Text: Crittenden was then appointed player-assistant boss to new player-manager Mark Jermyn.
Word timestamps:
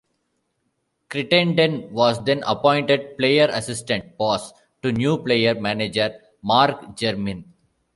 Crittenden 1.09 1.93
was 1.93 2.23
then 2.25 2.41
appointed 2.47 3.19
player-assistant 3.19 4.17
boss 4.17 4.51
to 4.81 4.91
new 4.91 5.19
player-manager 5.23 6.19
Mark 6.41 6.97
Jermyn. 6.97 7.43